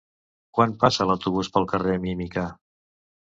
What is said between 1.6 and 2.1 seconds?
carrer